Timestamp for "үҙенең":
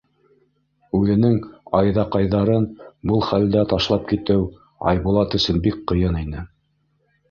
0.99-1.35